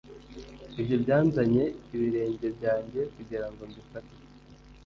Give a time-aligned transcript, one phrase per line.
[0.79, 1.63] Ibyo byanzanye
[1.95, 4.15] ibirenge byanjye kugirango mbifate